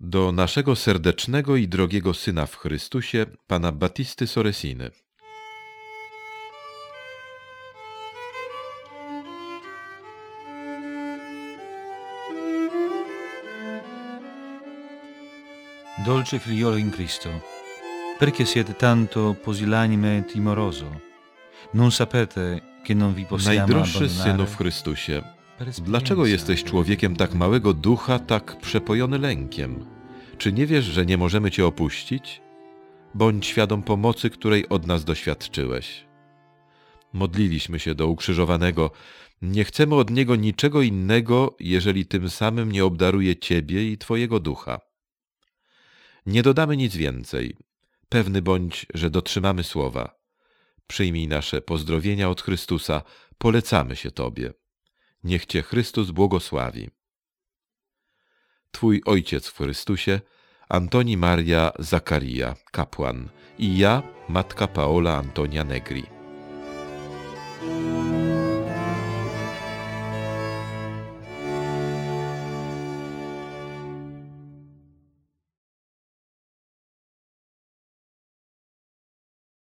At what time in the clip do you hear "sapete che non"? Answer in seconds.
21.90-23.14